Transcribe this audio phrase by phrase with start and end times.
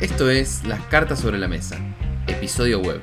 [0.00, 1.78] Esto es Las Cartas sobre la Mesa,
[2.26, 3.02] episodio web.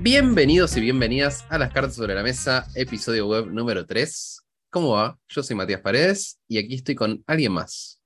[0.00, 4.42] Bienvenidos y bienvenidas a Las Cartas sobre la Mesa, episodio web número 3.
[4.68, 5.16] ¿Cómo va?
[5.28, 8.00] Yo soy Matías Paredes y aquí estoy con alguien más.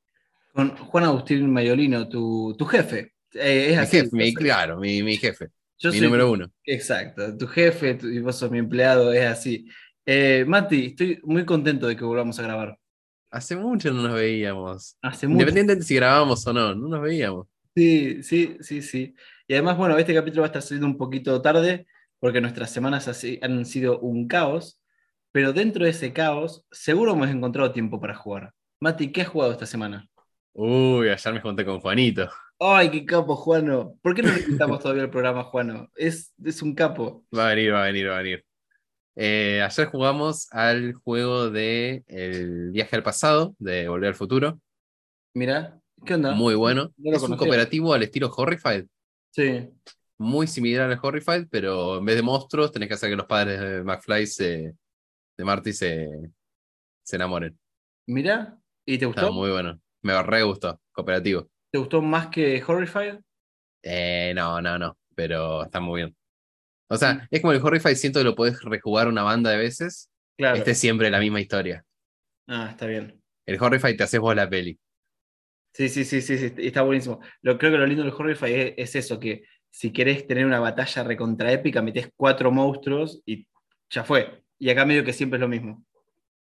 [0.52, 3.14] Con Juan Agustín Mayolino, tu, tu jefe.
[3.32, 5.48] Eh, es mi jefe, mi, claro, mi, mi jefe.
[5.78, 6.52] Yo mi soy número uno.
[6.66, 9.66] Exacto, tu jefe y vos sos mi empleado, es así.
[10.04, 12.76] Eh, Mati, estoy muy contento de que volvamos a grabar.
[13.30, 14.96] Hace mucho no nos veíamos.
[15.02, 15.40] Hace mucho.
[15.40, 17.46] Independientemente de si grabábamos o no, no nos veíamos.
[17.74, 19.14] Sí, sí, sí, sí.
[19.46, 21.86] Y además, bueno, este capítulo va a estar saliendo un poquito tarde
[22.18, 23.08] porque nuestras semanas
[23.42, 24.80] han sido un caos,
[25.32, 28.52] pero dentro de ese caos seguro hemos encontrado tiempo para jugar.
[28.80, 30.08] Mati, ¿qué has jugado esta semana?
[30.52, 32.28] Uy, ayer me junté con Juanito.
[32.58, 33.96] ¡Ay, qué capo, Juano!
[34.02, 35.88] ¿Por qué no necesitamos todavía el programa, Juano?
[35.96, 37.24] Es, es un capo.
[37.36, 38.44] Va a venir, va a venir, va a venir.
[39.16, 44.60] Eh, ayer jugamos al juego de El viaje al pasado, de Volver al Futuro.
[45.34, 46.32] Mira, ¿qué onda?
[46.32, 46.92] Muy bueno.
[47.02, 48.86] es un cooperativo al estilo Horrified.
[49.30, 49.68] Sí.
[50.18, 53.60] Muy similar al Horrified, pero en vez de monstruos tenés que hacer que los padres
[53.60, 54.74] de McFly se,
[55.36, 56.08] de Marty se,
[57.02, 57.58] se enamoren.
[58.06, 59.22] Mira, ¿y te gustó?
[59.22, 59.80] Está muy bueno.
[60.02, 61.48] Me re gustó, cooperativo.
[61.70, 63.20] ¿Te gustó más que Horrified?
[63.82, 66.16] Eh, no, no, no, pero está muy bien.
[66.92, 70.10] O sea, es como el Horrify, siento que lo podés rejugar una banda de veces.
[70.36, 70.56] Claro.
[70.56, 71.84] Este es siempre la misma historia.
[72.48, 73.22] Ah, está bien.
[73.46, 74.76] El Horrify te haces vos la peli.
[75.72, 77.20] Sí, sí, sí, sí, sí está buenísimo.
[77.42, 81.04] Lo, creo que lo lindo del Horrify es, eso, que si querés tener una batalla
[81.04, 83.46] recontra épica, metés cuatro monstruos y
[83.88, 84.42] ya fue.
[84.58, 85.84] Y acá medio que siempre es lo mismo.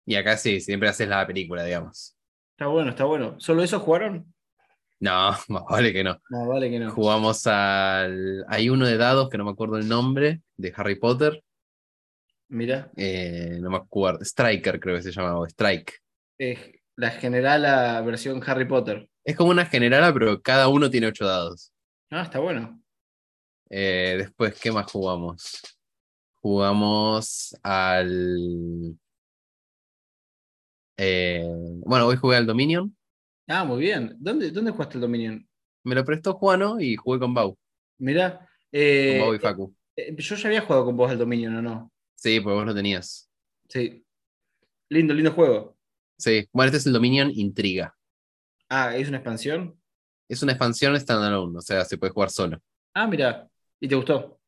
[0.06, 2.16] Y acá sí, siempre haces la película, digamos.
[2.52, 3.36] Está bueno, está bueno.
[3.40, 4.32] ¿Solo eso jugaron?
[5.06, 6.20] No, más vale que no.
[6.30, 6.92] Más vale que no.
[6.92, 8.44] Jugamos al.
[8.48, 11.44] Hay uno de dados que no me acuerdo el nombre, de Harry Potter.
[12.50, 12.90] Mira.
[12.98, 14.24] Eh, no me acuerdo.
[14.24, 16.02] Striker creo que se llamaba, Strike.
[16.96, 19.08] la generala versión Harry Potter.
[19.24, 21.72] Es como una generala, pero cada uno tiene ocho dados.
[22.10, 22.82] Ah, está bueno.
[23.70, 25.62] Eh, después, ¿qué más jugamos?
[26.42, 28.98] Jugamos al.
[30.98, 31.44] Eh,
[31.86, 32.96] bueno, hoy jugué al Dominion.
[33.48, 34.16] Ah, muy bien.
[34.20, 35.48] ¿Dónde, dónde jugaste el Dominion?
[35.84, 37.58] Me lo prestó Juano y jugué con Bau.
[38.00, 38.48] Mira.
[38.72, 39.76] Eh, con Bau y Facu.
[39.96, 41.92] Eh, yo ya había jugado con vos el Dominion, ¿o no?
[42.16, 43.30] Sí, porque vos lo tenías.
[43.70, 44.04] Sí.
[44.90, 45.78] Lindo, lindo juego.
[46.18, 46.48] Sí.
[46.52, 47.96] Bueno, este es el Dominion Intriga.
[48.70, 49.80] Ah, ¿es una expansión?
[50.28, 52.60] Es una expansión standalone, o sea, se puede jugar solo.
[52.94, 53.48] Ah, mira.
[53.80, 54.40] ¿Y te gustó?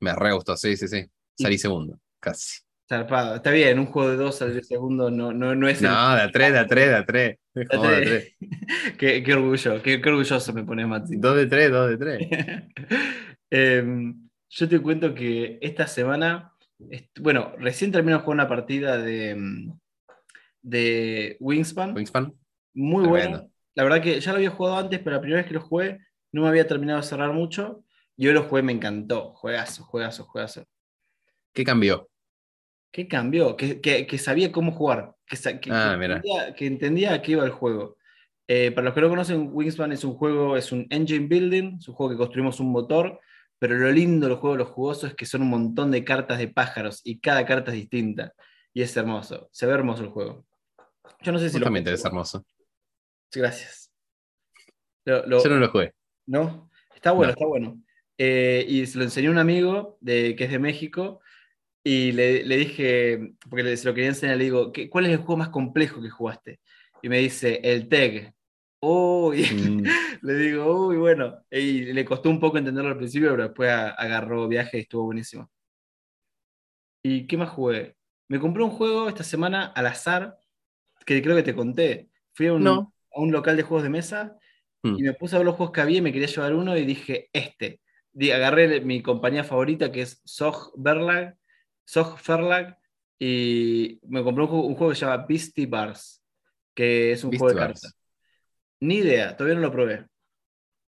[0.00, 1.04] Me re gustó, sí, sí, sí.
[1.34, 2.60] Salí segundo, casi.
[2.88, 3.34] Zarpado.
[3.34, 5.82] Está bien, un juego de dos al segundo no, no, no es.
[5.82, 8.36] No, de a tres, de a tres, de a tres.
[8.98, 11.16] qué, qué, orgullo, qué, orgulloso me pones, Mati.
[11.16, 12.28] Dos de tres, dos de tres.
[13.48, 16.52] Em, yo te cuento que esta semana,
[17.20, 19.72] bueno, recién termino de jugar una partida de, em,
[20.62, 21.94] de Wingspan.
[21.94, 22.34] Wingspan.
[22.74, 23.48] Muy bueno.
[23.76, 26.00] La verdad que ya lo había jugado antes, pero la primera vez que lo jugué
[26.32, 27.84] no me había terminado de cerrar mucho.
[28.16, 29.32] Y hoy lo jugué, me encantó.
[29.34, 30.64] Juegazo, juegazo, juegazo.
[31.52, 32.08] ¿Qué cambió?
[32.96, 33.58] ¿Qué cambió?
[33.58, 35.36] Que, sabía cómo jugar, que,
[35.70, 37.98] ah, entendía, que, entendía, a qué iba el juego.
[38.48, 41.88] Eh, para los que no conocen, Wingspan es un juego, es un engine building, es
[41.88, 43.20] un juego que construimos un motor,
[43.58, 46.48] pero lo lindo del juego, lo jugoso, es que son un montón de cartas de
[46.48, 48.32] pájaros y cada carta es distinta.
[48.72, 50.46] Y es hermoso, se ve hermoso el juego.
[51.20, 52.46] Yo no sé si también es hermoso.
[53.30, 53.92] Gracias.
[55.04, 55.92] Yo no lo jugué.
[56.24, 56.70] ¿No?
[56.94, 57.78] Está bueno, está bueno.
[58.16, 61.20] Eh, y se lo enseñó un amigo de, que es de México
[61.88, 65.50] y le, dije, porque se lo quería enseñar, le digo, ¿cuál es el juego más
[65.50, 66.58] complejo que jugaste?
[67.00, 68.34] Y me dice, el TEG.
[68.80, 69.84] Uy, mm.
[70.22, 71.44] le digo, uy, bueno.
[71.48, 75.48] Y le costó un poco entenderlo al principio, pero después agarró viaje y estuvo buenísimo.
[77.04, 77.94] ¿Y qué más jugué?
[78.26, 80.36] Me compré un juego esta semana al azar,
[81.04, 82.10] que creo que te conté.
[82.32, 84.36] Fui a un, a un local de juegos de mesa
[84.82, 84.98] mm.
[84.98, 86.84] y me puse a ver los juegos que había y me quería llevar uno y
[86.84, 87.80] dije, este.
[88.34, 91.36] agarré mi compañía favorita que es Zog Verlag
[91.88, 92.78] Zog Ferlag
[93.18, 96.22] y me compré un juego, que se llama Beastie Bars,
[96.74, 97.96] que es un juego de cartas.
[98.80, 100.06] Ni idea, todavía no lo probé.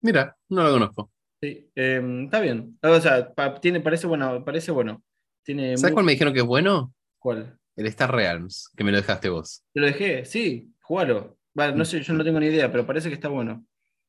[0.01, 1.11] Mira, no lo conozco.
[1.41, 2.77] Sí, em, está bien.
[2.81, 4.43] O sea, tiene, parece bueno.
[4.43, 5.03] Parece bueno.
[5.43, 6.93] Tiene ¿Sabes cuál me dijeron que es bueno?
[7.17, 7.57] ¿Cuál?
[7.75, 9.63] El Star Realms, que me lo dejaste vos.
[9.73, 11.37] Te lo dejé, sí, jugalo.
[11.55, 13.65] no sé, yo no tengo ni idea, pero parece que está bueno.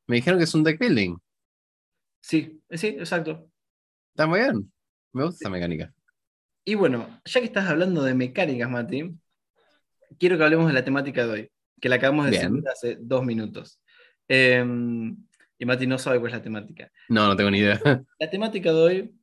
[0.08, 1.16] Me dijeron que es un deck building.
[2.20, 3.48] Sí, sí, exacto.
[4.12, 4.72] Está muy bien.
[5.12, 5.92] Me gusta esa mecánica.
[6.64, 9.14] Y bueno, ya que estás hablando de mecánicas, Mati,
[10.18, 13.24] quiero que hablemos de la temática de hoy, que la acabamos de decir hace dos
[13.24, 13.80] minutos.
[14.28, 15.16] Em,
[15.58, 16.90] y Mati no sabe cuál es la temática.
[17.08, 17.80] No, no tengo ni idea.
[18.18, 19.14] La temática de hoy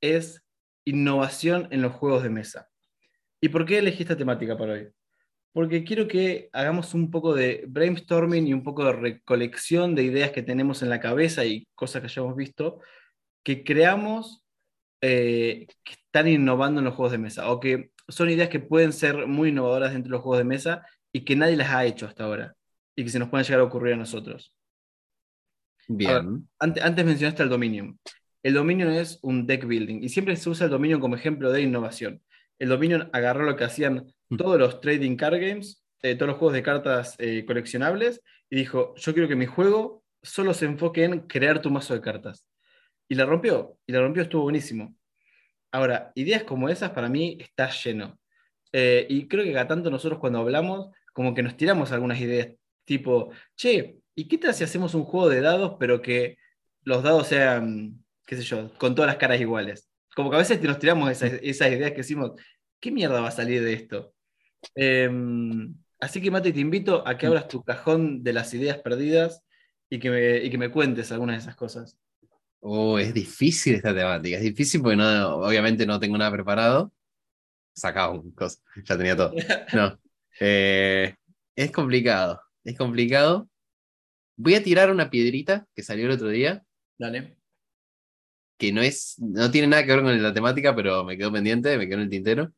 [0.00, 0.42] es
[0.84, 2.68] innovación en los juegos de mesa.
[3.40, 4.92] ¿Y por qué elegí esta temática para hoy?
[5.52, 10.30] porque quiero que hagamos un poco de brainstorming y un poco de recolección de ideas
[10.30, 12.80] que tenemos en la cabeza y cosas que hayamos visto,
[13.44, 14.42] que creamos
[15.02, 18.94] eh, que están innovando en los juegos de mesa, o que son ideas que pueden
[18.94, 22.06] ser muy innovadoras dentro de los juegos de mesa y que nadie las ha hecho
[22.06, 22.54] hasta ahora,
[22.96, 24.54] y que se nos pueden llegar a ocurrir a nosotros.
[25.88, 26.48] Bien.
[26.58, 27.98] antes, antes mencionaste el Dominion.
[28.42, 31.60] El Dominion es un deck building y siempre se usa el Dominion como ejemplo de
[31.60, 32.22] innovación.
[32.58, 34.36] El Dominion agarró lo que hacían Mm.
[34.36, 38.94] todos los trading card games, eh, todos los juegos de cartas eh, coleccionables, y dijo,
[38.96, 42.46] yo quiero que mi juego solo se enfoque en crear tu mazo de cartas.
[43.12, 44.96] Y la rompió, y la rompió, estuvo buenísimo.
[45.70, 48.18] Ahora, ideas como esas para mí está lleno.
[48.72, 52.56] Eh, y creo que cada tanto nosotros cuando hablamos, como que nos tiramos algunas ideas,
[52.86, 56.38] tipo, che, ¿y qué tal si hacemos un juego de dados, pero que
[56.84, 59.90] los dados sean, qué sé yo, con todas las caras iguales?
[60.16, 62.32] Como que a veces nos tiramos esas, esas ideas que decimos,
[62.80, 64.14] ¿qué mierda va a salir de esto?
[64.74, 69.42] Em, así que, Mate, te invito a que abras tu cajón de las ideas perdidas
[69.90, 71.98] y que me, que me cuentes algunas de esas cosas.
[72.64, 74.36] Oh, es difícil esta temática.
[74.36, 76.92] Es difícil porque no, obviamente no tengo nada preparado.
[77.74, 79.32] Sacaba un cosa, ya tenía todo.
[79.74, 79.98] No.
[80.38, 81.12] Eh,
[81.56, 82.40] es complicado.
[82.62, 83.48] Es complicado.
[84.36, 86.64] Voy a tirar una piedrita que salió el otro día.
[86.98, 87.36] Dale.
[88.56, 91.76] Que no es, no tiene nada que ver con la temática, pero me quedó pendiente,
[91.76, 92.52] me quedó en el tintero.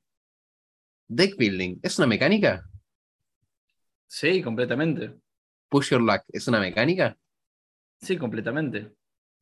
[1.09, 2.69] Deck building, ¿es una mecánica?
[4.07, 5.15] Sí, completamente.
[5.71, 7.17] Push your luck, ¿es una mecánica?
[8.03, 8.93] Sí, completamente.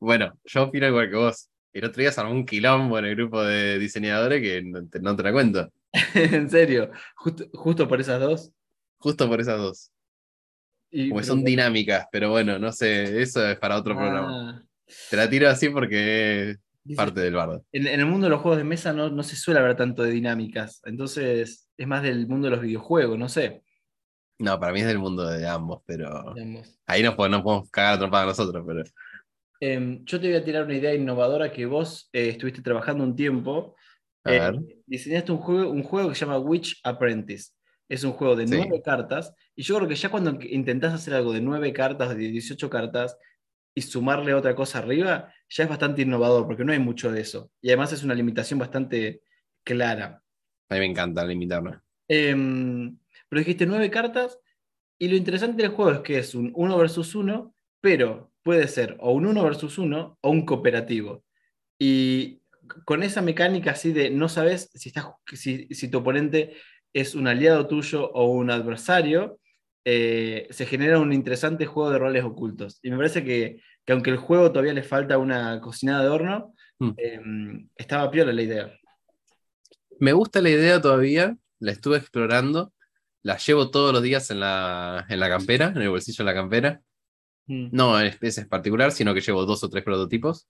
[0.03, 1.49] Bueno, yo opino igual que vos.
[1.73, 4.99] El otro día se armó un quilombo en el grupo de diseñadores que no te,
[4.99, 5.73] no la cuento.
[6.15, 8.51] en serio, justo, por esas dos.
[8.99, 9.93] Justo por esas dos.
[10.91, 14.51] Como son dinámicas, pero bueno, no sé, eso es para otro programa.
[14.51, 14.63] Ah.
[15.09, 16.57] Te la tiro así porque
[16.97, 17.65] parte del bardo.
[17.71, 20.83] En, el mundo de los juegos de mesa no, se suele hablar tanto de dinámicas,
[20.85, 23.63] entonces es más del mundo de los videojuegos, no sé.
[24.41, 26.35] No, para mí es del mundo de ambos, pero
[26.87, 28.83] ahí no podemos, cagar a nosotros, pero...
[29.64, 33.14] Em, yo te voy a tirar una idea innovadora que vos eh, estuviste trabajando un
[33.14, 33.76] tiempo.
[34.25, 34.50] Eh,
[34.87, 37.53] diseñaste un juego, un juego que se llama Witch Apprentice.
[37.88, 39.32] Es un juego de nueve cartas.
[39.55, 43.17] Y yo creo que ya cuando intentás hacer algo de nueve cartas, de 18 cartas,
[43.73, 47.53] y sumarle otra cosa arriba, ya es bastante innovador, porque no hay mucho de eso.
[47.61, 49.23] Y además es una limitación bastante
[49.62, 50.25] clara.
[50.70, 51.79] A mí me encanta limitarme.
[52.08, 52.99] Em,
[53.29, 54.41] pero dijiste nueve cartas,
[54.99, 58.97] y lo interesante del juego es que es un uno versus uno, pero puede ser
[59.00, 61.25] o un uno versus uno o un cooperativo.
[61.79, 62.43] Y
[62.85, 66.55] con esa mecánica así de no sabes si, estás, si, si tu oponente
[66.93, 69.39] es un aliado tuyo o un adversario,
[69.85, 72.79] eh, se genera un interesante juego de roles ocultos.
[72.83, 76.91] Y me parece que, aunque el juego todavía le falta una cocinada de horno, mm.
[76.97, 78.79] em, estaba piola la idea.
[79.99, 82.73] Me gusta la idea todavía, la estuve explorando,
[83.23, 86.35] la llevo todos los días en la, en la campera, en el bolsillo de la
[86.35, 86.81] campera.
[87.47, 87.69] Mm.
[87.73, 90.49] No en especies particular, sino que llevo dos o tres prototipos.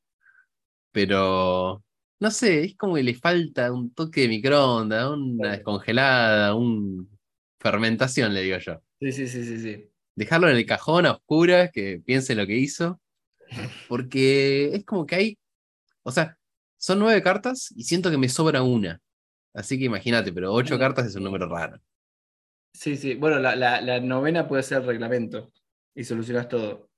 [0.93, 1.83] Pero
[2.21, 7.11] no sé, es como que le falta un toque de microondas, una descongelada, un
[7.59, 8.83] fermentación, le digo yo.
[9.01, 9.91] Sí, sí, sí, sí, sí.
[10.15, 13.01] Dejarlo en el cajón a oscuras, que piense lo que hizo.
[13.89, 15.39] Porque es como que hay.
[16.03, 16.39] O sea,
[16.77, 19.01] son nueve cartas y siento que me sobra una.
[19.55, 21.81] Así que imagínate, pero ocho cartas es un número raro.
[22.73, 23.15] Sí, sí.
[23.15, 25.53] Bueno, la, novena puede ser el reglamento
[25.95, 26.89] y solucionas todo.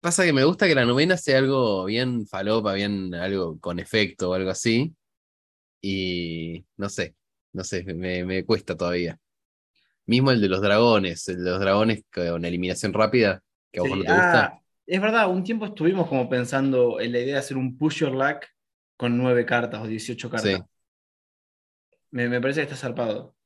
[0.00, 4.30] Pasa que me gusta que la novena sea algo bien falopa, bien algo con efecto
[4.30, 4.94] o algo así.
[5.82, 7.14] Y no sé,
[7.52, 9.18] no sé, me, me cuesta todavía.
[10.06, 13.90] Mismo el de los dragones, el de los dragones con eliminación rápida, que a vos
[13.90, 14.44] no te gusta.
[14.46, 18.00] Ah, es verdad, un tiempo estuvimos como pensando en la idea de hacer un push
[18.00, 18.44] your luck
[18.96, 20.62] con nueve cartas o 18 cartas.
[22.10, 23.36] Me, parece que está zarpado.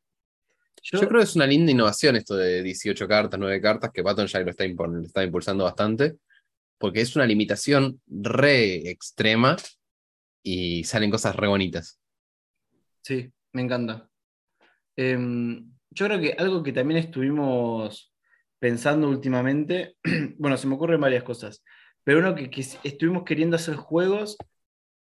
[0.84, 4.26] Yo, creo que es una linda innovación esto de 18 cartas, 9 cartas, que Baton
[4.26, 6.16] ya lo está, está impulsando bastante,
[6.76, 9.56] porque es una limitación re extrema
[10.42, 11.98] y salen cosas re bonitas.
[13.02, 14.10] Sí, me encanta.
[14.94, 18.12] Em, yo creo que algo que también estuvimos
[18.58, 19.96] pensando últimamente,
[20.36, 21.64] bueno, se me ocurren varias cosas,
[22.04, 22.50] pero uno que,
[22.82, 24.36] estuvimos queriendo hacer juegos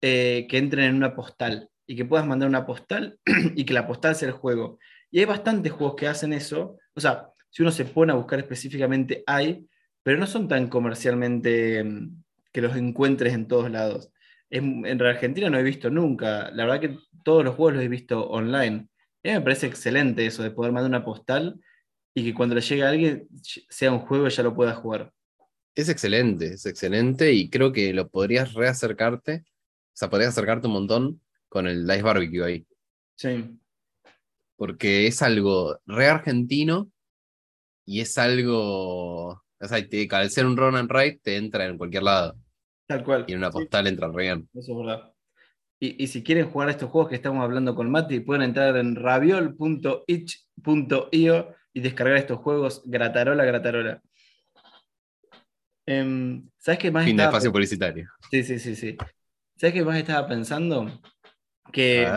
[0.02, 3.20] eh, que entren en una postal y que puedas mandar una postal
[3.56, 4.80] y que la postal sea el juego.
[5.14, 8.40] Y hay bastantes juegos que hacen eso, o sea, si uno se pone a buscar
[8.40, 9.64] específicamente, hay,
[10.02, 14.10] pero no son tan comercialmente mm, que los encuentres en todos lados.
[14.50, 17.90] En, en Argentina no he visto nunca, la verdad que todos los juegos los he
[17.90, 18.88] visto online.
[19.24, 21.62] A mí me parece excelente eso de poder mandar una postal
[22.16, 23.28] y que cuando le llegue a alguien
[23.70, 25.14] sea un juego y ya lo pueda jugar.
[25.76, 30.74] Es excelente, es excelente y creo que lo podrías reacercarte, o sea, podrías acercarte un
[30.74, 32.66] montón con el Dice Barbecue ahí.
[33.16, 33.60] Sí.
[34.56, 36.90] Porque es algo re argentino
[37.86, 39.44] y es algo.
[39.60, 42.36] O sea, al ser un run and write, te entra en cualquier lado.
[42.88, 43.26] Tal cual.
[43.28, 44.48] Y en una postal entra re bien.
[44.54, 45.12] Eso es verdad.
[45.80, 48.96] Y, si quieren jugar a estos juegos que estamos hablando con Mati, pueden entrar en
[48.96, 54.02] raviol.itch.io y descargar estos juegos gratarola, gratarola.
[55.86, 57.04] Em, ¿Sabes qué más?
[57.04, 58.08] Fin de espacio publicitario.
[58.32, 58.96] Sí, sí, sí, sí.
[59.58, 60.90] ¿Sabes qué más estaba pensando?
[61.74, 62.08] Que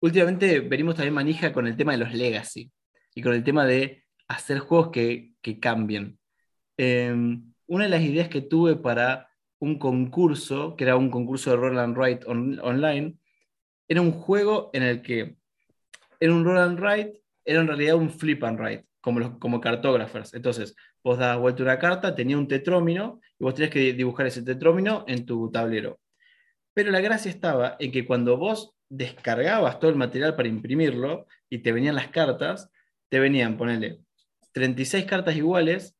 [0.00, 2.70] últimamente venimos también manija con el tema de los legacy
[3.14, 6.18] y con el tema de hacer juegos que, cambien.
[6.76, 11.56] Em, una de las ideas que tuve para un concurso, que era un concurso de
[11.56, 13.18] roll and write online,
[13.88, 15.36] era un juego en el que
[16.20, 20.34] era un roll and write, era en realidad un flip and write, como, como cartógrafos.
[20.34, 24.42] Entonces, vos dabas vuelta una carta, tenía un tetrómino, y vos tenías que dibujar ese
[24.42, 25.98] tetrómino en tu tablero.
[26.74, 31.58] Pero la gracia estaba en que cuando vos descargabas todo el material para imprimirlo y
[31.58, 32.70] te venían las cartas,
[33.08, 34.00] te venían, ponele,
[34.52, 35.96] 36 cartas iguales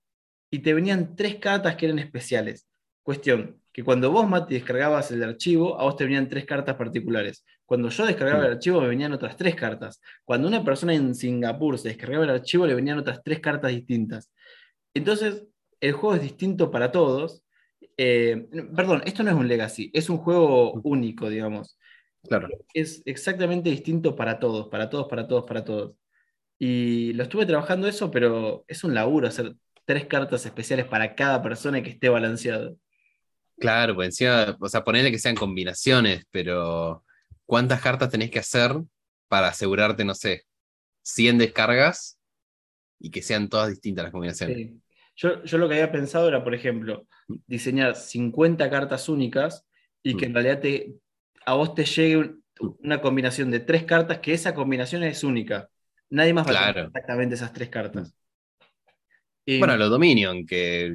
[0.50, 2.66] y te venían tres cartas que eran especiales.
[3.02, 7.44] Cuestión, que cuando vos, Mati, descargabas el archivo, a vos te venían tres cartas particulares.
[7.64, 10.00] Cuando yo descargaba el archivo, me venían otras tres cartas.
[10.24, 14.32] Cuando una persona en Singapur se descargaba el archivo, le venían otras tres cartas distintas.
[14.92, 15.44] Entonces,
[15.80, 17.44] el juego es distinto para todos.
[17.96, 21.78] Eh, perdón, esto no es un legacy, es un juego único, digamos.
[22.28, 22.48] Claro.
[22.74, 25.94] Es exactamente distinto para todos, para todos, para todos, para todos.
[26.58, 29.54] Y lo estuve trabajando eso, pero es un laburo hacer
[29.86, 32.76] tres cartas especiales para cada persona que esté balanceado.
[33.58, 37.04] Claro, pues encima, o sea, ponerle que sean combinaciones, pero
[37.46, 38.72] ¿cuántas cartas tenés que hacer
[39.28, 40.44] para asegurarte, no sé,
[41.02, 42.18] 100 descargas
[42.98, 44.72] y que sean todas distintas las combinaciones?
[45.16, 47.06] Yo, lo que había pensado era, por ejemplo,
[47.46, 49.66] diseñar 50 cartas únicas
[50.02, 50.34] y que en mm.
[50.34, 50.94] realidad te,
[51.46, 55.68] a vos te llegue una combinación de tres cartas, que esa combinación es única.
[56.10, 58.14] Nadie más va a tener exactamente esas tres cartas.
[59.46, 60.94] bueno, los Dominion, que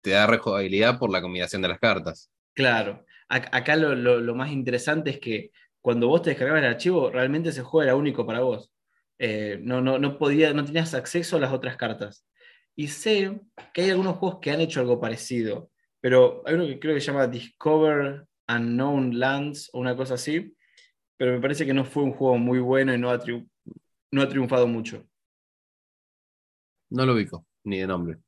[0.00, 2.30] te da rejugabilidad por la combinación de las cartas.
[2.54, 3.04] Claro.
[3.28, 7.82] Acá lo, más interesante es que cuando vos te descargabas el archivo, realmente ese juego
[7.82, 8.70] era único para vos.
[9.18, 12.26] Eh, no, no, no, podía, no tenías acceso a las otras cartas.
[12.76, 13.40] Y sé
[13.72, 15.70] que hay algunos juegos que han hecho algo parecido,
[16.00, 20.56] pero hay uno que creo que se llama Discover Unknown Lands o una cosa así,
[21.16, 23.20] pero me parece que no fue un juego muy bueno y no ha,
[24.10, 25.06] no ha triunfado mucho.
[26.90, 28.18] No lo ubico, ni de nombre.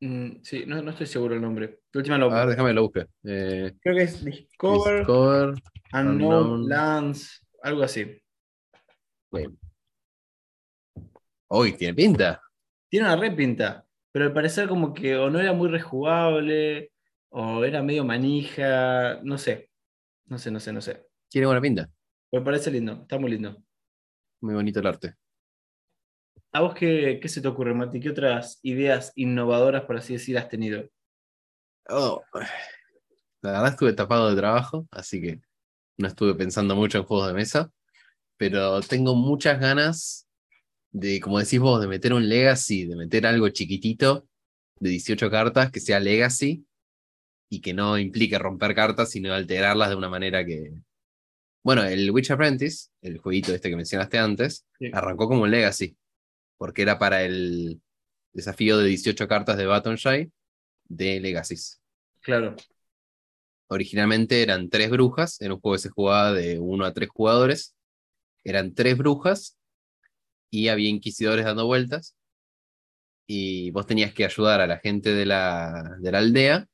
[0.00, 1.80] Mm, sí, no, estoy seguro el nombre.
[1.94, 3.06] a ver, déjame lo busque.
[3.24, 5.54] Eh, Creo que es Discover,
[5.92, 8.20] Unknown, Lands, algo así.
[11.48, 12.42] Uy, tiene pinta.
[12.88, 16.91] Tiene una repinta, pero al parecer como que o no era muy rejugable,
[17.32, 19.70] o era medio manija, no sé.
[20.26, 21.06] No sé, no sé, no sé.
[21.28, 21.90] Tiene buena pinta.
[22.30, 23.62] Me parece lindo, está muy lindo.
[24.40, 25.14] Muy bonito el arte.
[26.52, 28.00] ¿A vos qué, se te ocurre, Mati?
[28.00, 30.86] ¿Qué otras ideas innovadoras, por así decir, has tenido?
[31.88, 32.22] Oh,
[33.40, 35.40] la verdad estuve tapado de trabajo, así que
[35.96, 37.70] no estuve pensando mucho en juegos de mesa,
[38.36, 40.28] pero tengo muchas ganas
[40.90, 44.26] de, como decís vos, de meter un legacy, de meter algo chiquitito
[44.78, 46.66] de 18 cartas que sea legacy
[47.52, 50.72] y que no implique romper cartas, sino alterarlas de una manera que...
[51.62, 55.94] Bueno, el Witch Apprentice, el jueguito este que mencionaste antes, arrancó como un legacy
[56.56, 57.82] porque era para el
[58.32, 60.32] desafío de 18 cartas de Battonshy
[60.84, 61.82] de Legacies.
[62.20, 62.56] Claro.
[63.66, 67.74] Originalmente eran tres brujas, en un juego que se jugaba de uno a tres jugadores.
[68.44, 69.58] Eran tres brujas
[70.50, 72.16] y había inquisidores dando vueltas.
[73.26, 76.68] Y vos tenías que ayudar a la gente de la, de la aldea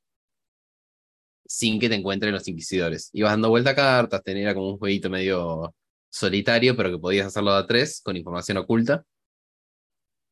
[1.48, 3.10] sin que te encuentren los inquisidores.
[3.12, 5.74] Ibas dando vuelta a cartas, tenía como un jueguito medio
[6.10, 9.04] solitario, pero que podías hacerlo a tres con información oculta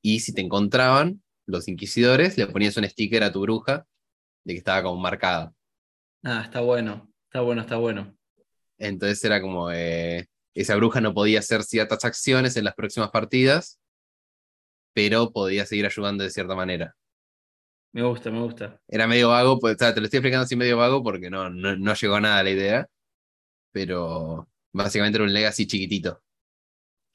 [0.06, 3.84] y si te encontraban los inquisidores, le ponías un sticker a tu bruja
[4.44, 5.52] de que estaba como marcada.
[6.22, 8.16] Ah, está bueno, está bueno, está bueno.
[8.78, 13.80] Entonces era como, eh, esa bruja no podía hacer ciertas acciones en las próximas partidas,
[14.92, 16.94] pero podía seguir ayudando de cierta manera.
[17.92, 18.80] Me gusta, me gusta.
[18.88, 21.94] Era medio vago, pues, te lo estoy explicando así medio vago porque no, no, no
[21.94, 22.88] llegó a nada la idea,
[23.72, 26.22] pero básicamente era un legacy chiquitito.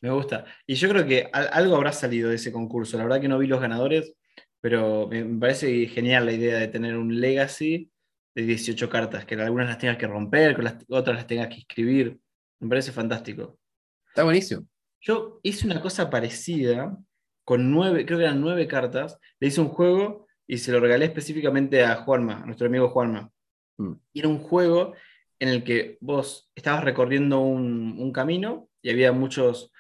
[0.02, 0.46] Me gusta.
[0.66, 2.98] Y yo creo que algo habrá salido de ese concurso.
[2.98, 4.14] La verdad que no vi los ganadores,
[4.60, 7.92] pero me parece genial la idea de tener un legacy
[8.34, 11.60] de 18 cartas, que algunas las tengas que romper, que las, otras las tengas que
[11.60, 12.20] escribir.
[12.60, 13.60] Me parece fantástico.
[14.08, 14.66] Está buenísimo.
[15.02, 16.98] Yo hice una cosa parecida
[17.44, 19.20] con nueve, creo que eran nueve cartas.
[19.40, 23.30] Le hice un juego y se lo regalé específicamente a Juanma, a nuestro amigo Juanma.
[23.78, 23.94] Mm.
[24.14, 24.94] Y era un juego
[25.40, 29.72] en el que vos estabas recorriendo un, un camino y había muchos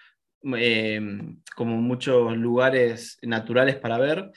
[0.43, 4.31] em, como muchos lugares naturales para ver.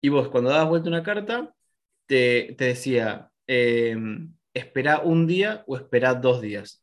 [0.00, 1.54] Y vos, cuando dabas vuelta una carta,
[2.06, 3.96] te, decía, eh,
[4.54, 6.82] espera un día o espera dos días.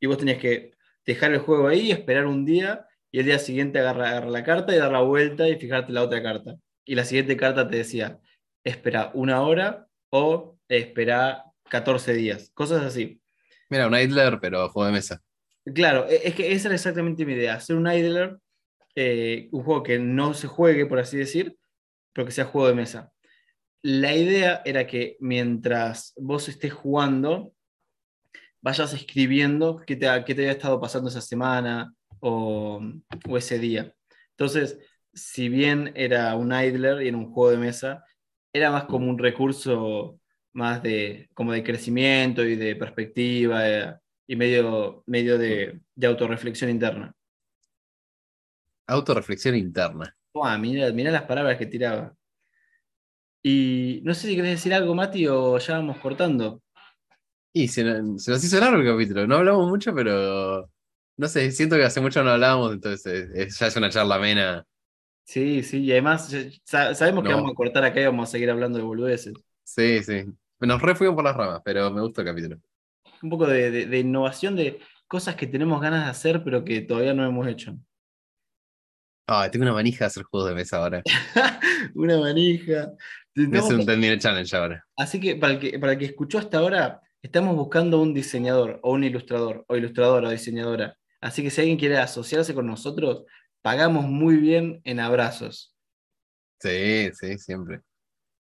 [0.00, 0.72] Y vos tenías que
[1.04, 4.78] dejar el juego ahí, esperar un día y el día siguiente agarrar, la carta y
[4.78, 6.56] dar la vuelta y fijarte la otra carta.
[6.84, 8.18] Y la siguiente carta te decía,
[8.64, 13.20] espera una hora o espera 14 días, cosas así.
[13.70, 15.22] Mira, un idler, pero juego de mesa.
[15.74, 18.38] Claro, e, es que esa era exactamente mi idea, hacer un idler,
[18.94, 21.56] eh, un juego que no se juegue, por así decir,
[22.12, 23.12] pero que sea juego de mesa.
[23.82, 27.54] La idea era que mientras vos estés jugando,
[28.60, 32.80] vayas escribiendo qué te, qué te había estado pasando esa semana o,
[33.36, 33.92] ese día.
[34.30, 34.78] Entonces,
[35.12, 38.04] si bien era un idler y era un juego de mesa,
[38.52, 40.20] era más como un recurso
[40.52, 43.94] más de, como de crecimiento y de perspectiva eh,
[44.26, 47.14] y medio, medio de, de autorreflexión interna.
[48.86, 50.14] Autorreflexión interna.
[50.58, 52.14] mira, mira las palabras que tiraba.
[53.42, 56.62] Y no sé si querés decir algo, Mati, o ya vamos cortando.
[57.52, 59.26] Y se, nos hizo largo el capítulo.
[59.26, 60.70] No hablamos mucho, pero
[61.16, 64.64] no sé, siento que hace mucho no hablábamos, entonces ya es una charla amena.
[65.24, 68.78] Sí, sí, y además sabemos que vamos a cortar acá y vamos a seguir hablando
[68.78, 69.34] de boludeces.
[69.62, 70.24] Sí, sí.
[70.60, 72.60] Nos refuimos por las ramas, pero me gusta el capítulo.
[73.22, 77.24] Un poco de, innovación de cosas que tenemos ganas de hacer, pero que todavía no
[77.24, 77.76] hemos hecho.
[79.26, 81.02] Ah, tengo una manija de hacer juegos de mesa ahora.
[81.94, 82.92] una manija.
[83.34, 84.86] Me hace un Ten Challenge ahora.
[84.96, 88.80] Así que para, el que para el que escuchó hasta ahora, estamos buscando un diseñador
[88.82, 90.96] o un ilustrador, o ilustradora o diseñadora.
[91.20, 93.24] Así que si alguien quiere asociarse con nosotros,
[93.62, 95.74] pagamos muy bien en abrazos.
[96.60, 97.80] Sí, sí, siempre.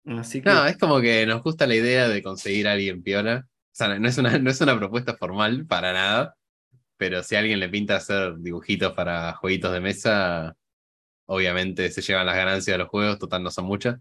[0.06, 0.48] Así que...
[0.48, 3.46] No, es como que nos gusta la idea de conseguir a alguien piola.
[3.46, 6.36] O sea, no es una, no es una propuesta formal para nada,
[6.96, 10.56] pero si a alguien le pinta hacer dibujitos para jueguitos de mesa,
[11.26, 14.00] obviamente se llevan las ganancias de los juegos, total no son muchas.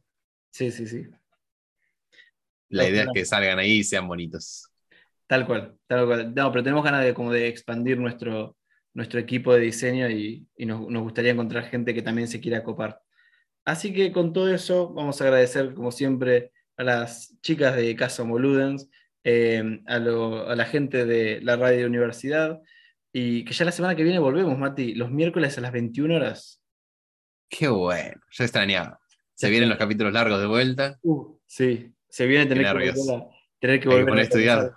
[0.52, 1.08] Sí, sí, sí.
[2.70, 4.70] La idea es que salgan ahí y sean bonitos.
[5.28, 6.34] Tal cual, tal cual.
[6.34, 8.57] No, pero tenemos ganas de como de expandir nuestro,
[8.98, 13.00] nuestro equipo de diseño y, nos, gustaría encontrar gente que también se quiera copar.
[13.64, 18.24] Así que con todo eso, vamos a agradecer, como siempre, a las chicas de Casa
[18.24, 18.90] Moludens,
[19.24, 22.60] eh, a, a, la gente de la radio universidad,
[23.14, 26.64] y que ya la semana que viene volvemos, Mati, los miércoles a las 21 horas.
[27.48, 29.00] Qué bueno, yo extrañaba.
[29.36, 30.98] Se vienen los capítulos largos de vuelta.
[31.04, 33.28] Uh, sí, se viene tener que, volver a,
[33.60, 34.74] tener que volver a estudiar.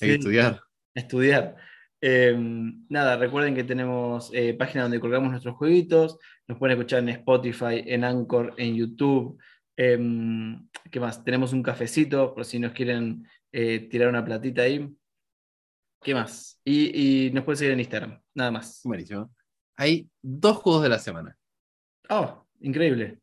[0.00, 0.62] Hay que estudiar.
[0.94, 1.56] Estudiar.
[2.04, 6.18] Em, nada, recuerden que tenemos eh, página donde colgamos nuestros jueguitos.
[6.48, 9.40] Nos pueden escuchar en Spotify, en Anchor, en YouTube.
[9.76, 11.22] Em, ¿Qué más?
[11.22, 14.92] Tenemos un cafecito por si nos quieren eh, tirar una platita ahí.
[16.02, 16.60] ¿Qué más?
[16.64, 18.80] Y, y, nos pueden seguir en Instagram, nada más.
[18.82, 19.32] Buenísimo.
[19.76, 21.38] Hay dos juegos de la semana.
[22.10, 23.20] Oh, increíble.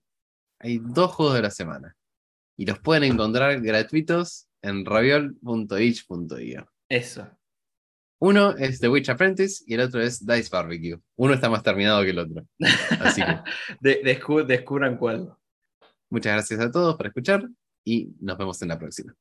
[0.58, 1.98] Hay dos juegos de la semana.
[2.58, 6.72] Y los pueden encontrar gratuitos en raviol.itch.io.
[6.88, 7.39] Eso.
[8.22, 11.00] Uno es The Witch Apprentice y el otro es Dice Barbecue.
[11.16, 12.46] Uno está más terminado que el otro.
[13.00, 14.04] Así que.
[14.48, 15.34] descubran cuál.
[16.10, 17.48] Muchas gracias a todos por escuchar
[17.86, 19.16] y nos vemos en la próxima.